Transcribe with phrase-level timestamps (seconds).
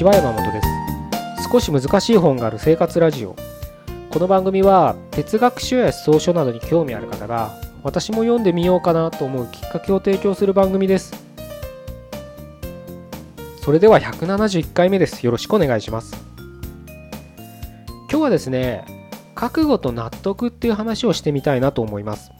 [0.00, 0.68] ちは山本です。
[1.52, 3.36] 少し難しい本がある生活ラジオ。
[4.10, 7.50] この番組は哲学書や思想書などに興味ある方が
[7.82, 11.12] 私も読んでみようかなと思うきっかけを提供する番組です。
[13.62, 15.26] それでは171回目です。
[15.26, 16.16] よろしくお願いします。
[18.08, 18.86] 今日はですね
[19.34, 22.30] 覚悟と納得っていう話をしてみたいなと思います。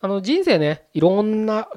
[0.00, 1.68] あの人生ねいろんな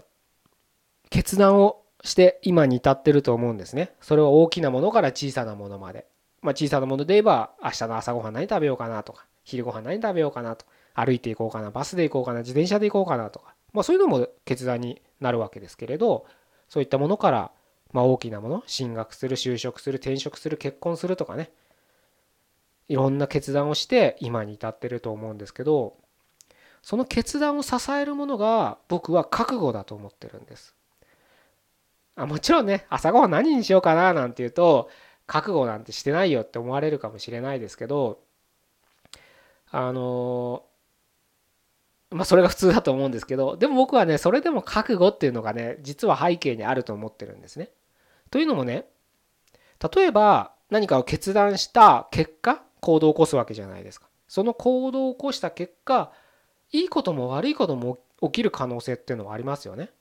[1.10, 3.94] 決断をして今に至ってると思うんですね。
[4.02, 6.08] それは大きなものから小さなものまで。
[6.42, 16.26] まあ、小さなもので言えば明日の朝ごはん何食べようかなとか昼ごはん何食べようかなと歩いていこうかなバスで行こうかな自転車で行こうかなとか、まあ、そういうのも決断になるわけですけれど
[16.70, 17.52] そういったものから
[17.92, 21.52] まあ大きなもの進学する就職する転職する結婚するとかね
[22.88, 25.96] いろんな決断をして今に至ってると思うんですけど
[26.82, 30.77] その決断を支えるものが僕は覚悟だと思ってるんです。
[32.18, 34.90] あもちろんね朝ごはん何にしようかななんて言うと
[35.28, 38.20] 覚悟なんてしてないよって思われるかもしれないですけど
[39.70, 40.64] あの
[42.10, 47.70] まあそれが普通だと思うんですけどでも僕はねそれでも覚悟っていうのがね実は背景にあると思ってるんですね。
[48.32, 48.86] というのもね
[49.94, 54.08] 例えば何かを決断した結果行動を起こすわけじゃないですか。
[54.28, 56.12] その行動を起こした結果
[56.72, 59.92] いいことも悪いことも起きる可能性っていうのはありますよね。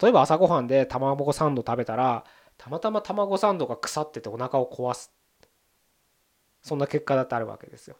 [0.00, 2.24] 例えば朝ごはんで卵サンド食べたら
[2.56, 5.12] たまたま卵サンドが腐っててお腹を壊す
[6.62, 7.96] そんな結果だってあるわけですよ。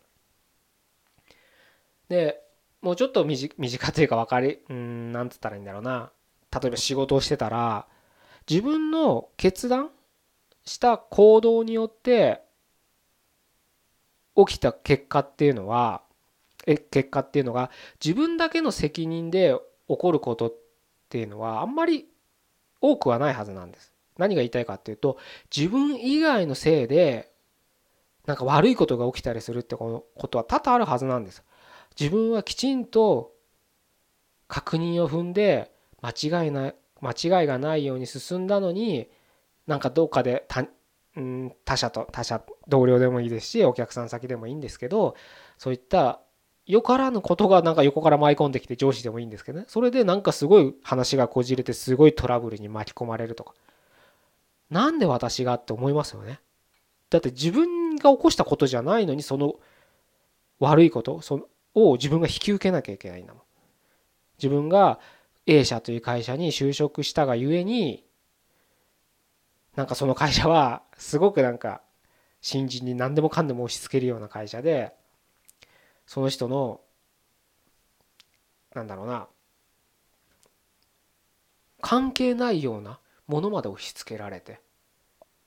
[2.09, 2.41] で
[2.81, 6.11] もうちょっと短というか分かりうんなんつったらいいんだろうな
[6.53, 7.87] 例えば仕事をしてたら
[8.49, 9.91] 自分の決断
[10.65, 12.43] した行動によって
[14.37, 16.03] 起きた結果っていうのは
[16.67, 17.71] え結果っていうのが
[18.05, 19.57] 自分だけの責任で
[19.89, 20.53] 起こること
[21.13, 22.07] っていうのはあんまり
[22.81, 23.93] 多くはないはずなんです。
[24.17, 25.19] 何が言いたいかっていうと
[25.55, 27.31] 自分以外のせいで
[28.25, 31.45] なんか悪いことが起きたりするってことは多々あるはずなんです。
[32.01, 33.35] 自分はきちんと
[34.49, 39.11] 確認を踏んで間違いない間違いがないように進んだのに
[39.67, 40.67] なんかどっかで他,、
[41.17, 45.15] うん、他者と他者同僚でもいいですしお客さん先でもいいんですけど
[45.59, 46.23] そういった
[46.73, 49.67] よからぬことがなんか横から舞い込んできて上司でもいいんですけどね。
[49.69, 53.53] それでなんかすごい話がこじれてすごいトラブルに巻き込まれるとか。
[54.71, 56.41] なんで私がって思いますよね。
[57.11, 59.57] だって自分が起こしたことじゃないのにその
[60.61, 61.45] 悪いことその
[61.75, 63.43] を自分が引き受けなきゃいけないんだもん。
[64.39, 64.99] 自分が
[65.45, 68.03] A 社という会社に就職したがゆえに
[69.77, 71.83] なんかその会社はすごくなんか
[72.41, 74.95] 新人に何でもかんでも押し付けるような会社で
[76.13, 76.83] その人の
[78.75, 79.29] なんだろうな
[81.81, 84.61] 関係ないようなものまで押し付けられて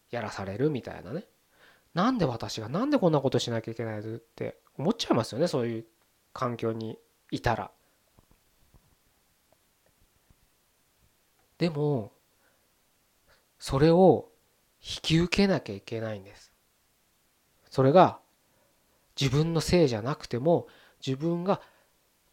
[0.09, 1.25] やらされるみたいなね
[1.93, 5.85] なんで私がなんでこんなことしなきゃいけないって思っちゃいますよねそういう
[6.33, 6.97] 環境に
[7.29, 7.69] いたら。
[11.59, 12.11] でも
[13.59, 14.29] それを
[14.81, 16.51] 引き受けなきゃいけないんです。
[17.69, 18.24] それが
[19.19, 20.67] 自分のせいじゃなくても
[21.05, 21.61] 自分が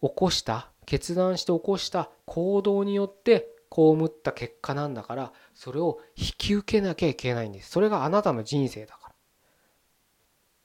[0.03, 7.70] 起こした決断して起こした行動によって被った結果なんだからそれを引き受けなきゃいけないんです。
[7.70, 9.15] それがあなたの人生だから。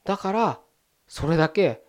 [0.03, 0.59] だから
[1.07, 1.83] それだけ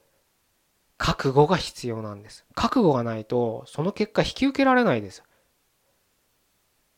[0.97, 2.45] 覚悟が必要なんです。
[2.55, 5.25] 覚悟がないとその結果引き受けられないです。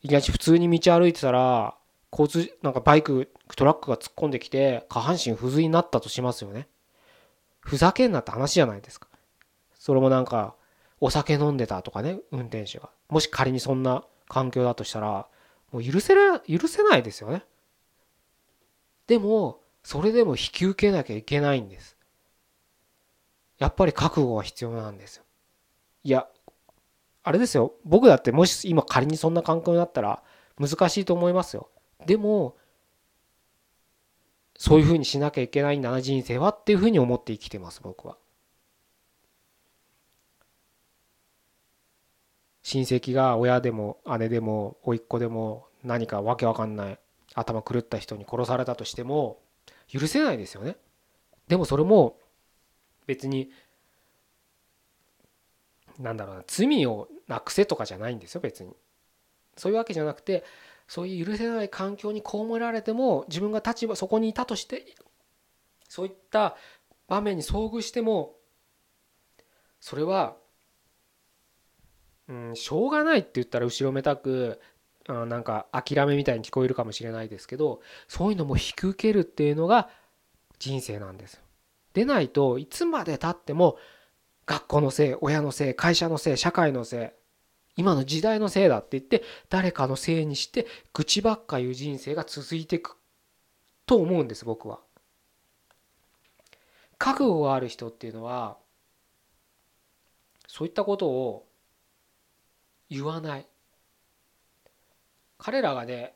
[0.03, 1.77] いきなり普通に道歩いてたら
[2.11, 6.69] 交通なんかバイクトラックが突っ込んできて下半身不随になったとしますよね。
[7.60, 9.09] ふざけんなって話じゃないですか。
[9.75, 10.54] それもなんか、
[11.00, 12.91] お酒飲んでたとかね、運転手が。
[13.09, 15.26] もし仮にそんな環境だとしたら、
[15.73, 17.44] もう許せら、許せないですよね。
[19.06, 21.96] でも、それでも引き受けなきゃいけないんです。
[23.58, 25.25] やっぱり覚悟が必要なんですよ。
[26.05, 26.26] いや、
[27.23, 27.75] あれですよ。
[27.85, 30.23] 僕だってもし今仮にそんな環境になったら
[30.58, 31.69] 難しいと思いますよ。
[32.06, 32.56] でも、
[34.61, 38.19] そういうふうにしなきゃいけないんだな人生はっていうふうに思って生きてます僕は。
[42.62, 46.99] 親戚が親でも姉でも甥っ子でも何かわけわかんない
[47.35, 49.41] 頭狂った人に殺されたとしても
[49.89, 50.77] 許せないですよね。
[51.49, 52.19] でもそれも
[53.07, 53.51] 別に
[55.99, 58.77] なんだろうな罪をなくせとかじゃないんですよ別に。
[59.57, 60.45] そういうわけじゃなくて
[60.90, 64.96] そういう許せない環境に被られても自分が立場そこにいたとして
[65.88, 66.56] そういった
[67.06, 68.34] 場面に遭遇しても
[69.78, 70.34] それは、
[72.26, 74.60] うん、しょうがないって言ったら後ろめたく
[75.06, 79.90] あなんか諦めみたいに聞こえるかもしれないですけどそういうのも引き受けるっていうのが
[80.58, 81.40] 人生なんです
[81.94, 83.76] でないといつまでたっても
[84.44, 87.19] 学校のせい親のせい会社のせい社会のせい
[87.76, 92.96] 今の時代のせいだって言って誰かのせいにして愚痴ばっか言う人生が続いていく
[93.87, 94.81] と思うんです僕は。
[96.99, 98.58] 覚悟がある人っていうのは
[100.46, 101.46] そういったことを
[102.90, 103.46] 言わない。
[105.38, 106.14] 彼らがね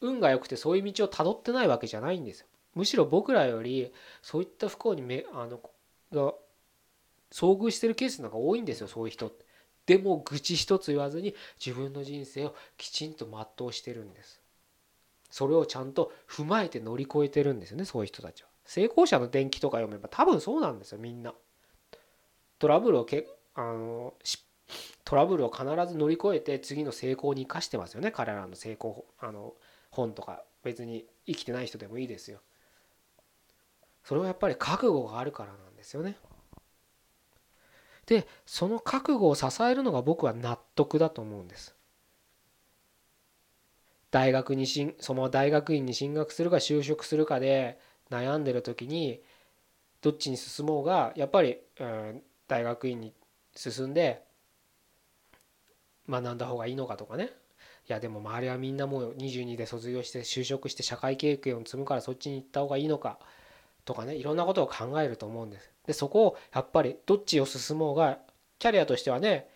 [0.00, 2.46] 運が良くてそういう道をたどってないわけじゃないんですよ。
[2.74, 3.92] むしろ僕らより
[4.22, 5.58] そういった不幸にめあの
[6.12, 6.34] が
[7.32, 9.45] 遭遇してるケースの方が多いんですよそういう人って。
[9.86, 11.34] でも愚痴一つ言わずに
[11.64, 14.40] 自分の人生をきちんと全うしてるんです。
[15.30, 18.48] それをちゃんと踏まえて乗り越えてるんですよねそういう人たちは。
[18.64, 21.34] 成功者の伝記とか読めば多分そうなんですよみんな。
[22.58, 24.14] トラブルをけあの
[25.04, 29.54] トラブルを必ず乗り越えて次の成功に生かしてますよね彼らの成功あの
[29.90, 30.42] 本とか。
[30.66, 32.40] 別に生きてない人でもいいですよ。
[34.02, 36.16] それはやっぱり覚悟があるからなんですよね。
[38.06, 41.74] でその覚悟を支えるのが僕は納得だと思うんです
[44.10, 47.78] 大学にしんその大学院に進学するか就職するかで
[48.10, 49.20] 悩んでる時に
[50.00, 53.12] どっちに進もうがやっぱり、うん、大学院に
[53.54, 54.22] 進んで
[56.08, 57.30] 学んだ方がいいのかとかね
[57.88, 63.18] いやでも周りはみんなもう22で卒業して就職して社会経験を積むからそっちに行った方がいいのか
[63.84, 65.70] とかねいろんなことを考えると思うんです。
[65.86, 68.18] でそこをやっぱりどっちを進もうが
[68.58, 69.48] キャリアとしてはね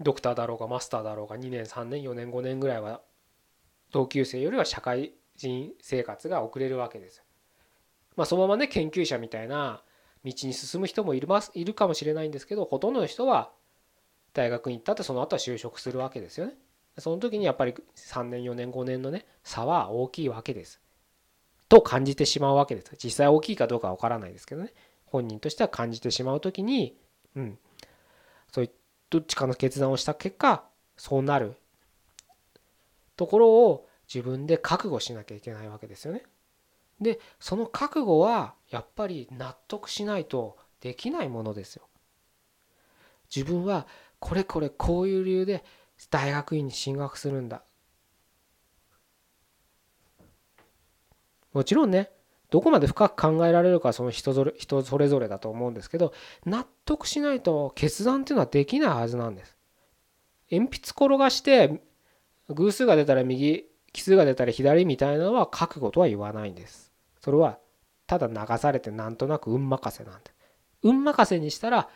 [0.00, 3.00] ドクターだろうがマスターだろうが2年3年4年5年ぐらいは
[3.92, 7.22] 同級生よりは社会人生活が遅れるわけです。
[8.16, 9.82] まあそのままね研究者みたいな
[10.24, 13.52] 道に進む人もいるますいるかもしれないんですけどほとんどの人は
[14.32, 16.54] 大学に行ったってその後は就職するわけですよね。
[16.98, 20.80] その時にやっぱり3年4年5年のね差は大きいわけです。
[21.68, 22.92] と感じてしまうわけです。
[23.02, 24.72] 実際大きいかどうかわからないですけどね
[25.06, 26.96] 本人としては感じてしまう時に
[27.34, 27.58] うん
[28.52, 28.70] そういう
[29.10, 30.64] どっちかの決断をした結果
[30.96, 31.54] そうなる
[33.16, 36.22] ところを自分で覚悟しなきゃいけないわけですよね。
[37.00, 41.88] でその覚悟はやっぱり納得しないとできないものですよ。
[43.34, 43.86] 自分は
[44.18, 45.64] これこれこういう理由で
[46.10, 47.62] 大学院に進学するんだ。
[51.56, 52.10] もちろんね
[52.50, 56.12] どこまで深く考えられるかその人ぞれ人それぞれだと思うんですけど
[56.44, 59.56] 納得しないと決断っていうのはできないはずなんです。
[60.52, 61.80] 鉛筆転がして
[62.50, 63.64] 偶数が出たら右
[63.94, 66.92] 奇数が出たら左みたいなのは覚悟とは言わないんです。
[67.20, 67.58] それは
[68.06, 70.30] ただ流されてなんとなく運任せなんで。
[70.82, 71.88] 運任せにしたら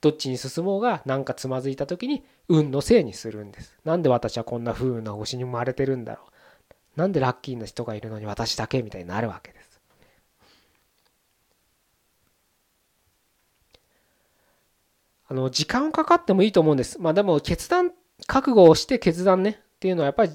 [0.00, 3.78] どっちに進もうが何かつまずいた時に運のせいにするんです。
[3.84, 6.37] なんで私はこんな不運な星に生まれてるんだろう。
[6.98, 9.80] なんでラッキーな人がいるのに私だけみたいになるわけです。
[15.28, 17.00] あの時間かかってもいいと思うんです。
[17.00, 17.92] まあでも決断
[18.26, 20.32] 覚悟をして決断ねっていうのはやっぱり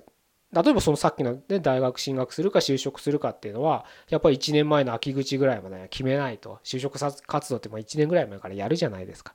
[0.54, 9.34] 例えばそのさっきの、ね、大学進学するか就職するかっていうのはやっぱり1年前の秋口ぐらいまで決めないと就職活動っても1年ぐらい前からやるじゃないですか。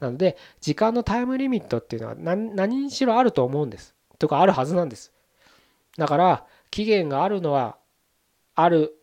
[0.00, 3.94] なので時間のタイムリミットっていうのは何何にしろあると思うんです。
[4.18, 5.12] とかあるはずなんです。
[5.98, 7.76] だから期限があるのは
[8.56, 8.98] ある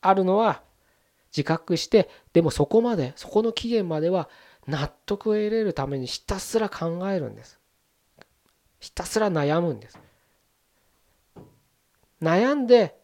[0.00, 0.62] あるのは
[1.30, 4.28] 自覚してでもそこまでそこの期限までは
[4.66, 7.60] 納得を得れるためにひたすら考えるんです。
[8.80, 9.98] ひたすら悩むんです。
[12.22, 12.96] 悩んで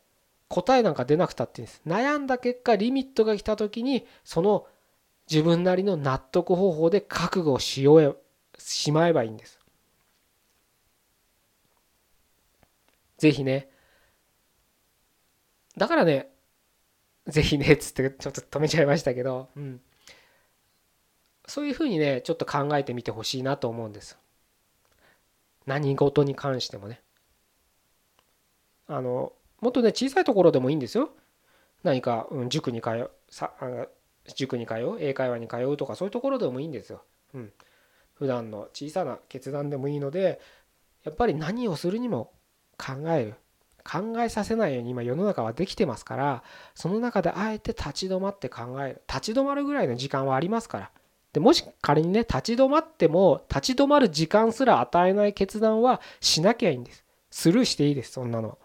[0.48, 1.82] 答えなんか出なくたっていいんです。
[1.86, 4.66] 悩んだ結果リミットが来た時にその
[5.30, 8.18] 自分なりの納得方法で覚悟をしよう
[8.58, 9.58] しまえばいいんです。
[13.18, 13.68] ぜひね
[15.76, 16.28] だからね
[17.26, 19.80] ぜひねっつってちょっと止めちゃいましたけど、うん、
[21.46, 24.18] そういうふうにねちょっと考えてみてほしいなと思うんです。
[25.66, 27.00] 何事に関してもね。
[28.88, 31.10] あのもっとね小さいところでもいいんですよ。
[31.84, 33.52] 何か、うん、塾に通うさ
[34.34, 37.02] 塾に通う英会話に通うとかそういうところでもいいんですよ。
[37.34, 37.52] うん、
[38.14, 40.40] 普段の小さな決断でもいいので
[41.04, 42.32] やっぱり何をするにも
[42.76, 43.34] 考える
[43.84, 46.42] 考えさせないように今世の中はできてますから
[46.74, 49.02] その中であえて立ち止まって考える。
[49.08, 50.90] 立ち止まるぐらいの時間はありますから。
[51.32, 57.04] でもし仮にね立ち止まっても立ち止まる時間すら与えない決断はしなきゃいいんです。
[57.30, 58.58] スルーしていいですそんなの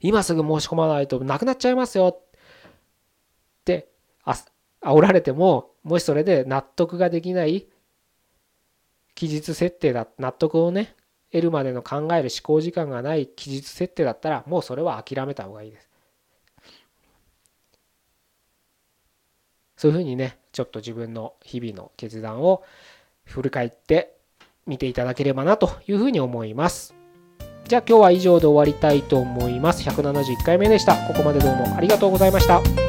[0.00, 2.18] 今すぐ申し込まないとなくなっちゃいますよ。
[2.18, 3.88] って
[4.24, 4.34] あ
[4.80, 7.66] 煽られてももしそれで納得ができない
[9.14, 10.94] 期日設定だ納得をね
[11.34, 15.88] 得るまでの考える思考時間がない期日設定だったらもうそれは諦めた方がいいです。
[19.76, 22.62] そういうふうにねちょっと自分の日々の決断を
[23.24, 24.14] 振り返って
[24.64, 26.94] 見ていただければなというふうに思います。
[27.66, 29.82] じゃあ今日は以上で終わりたいと思います。
[29.82, 30.94] 171回目でした。
[31.08, 32.83] ここまでどうもありがとうございました。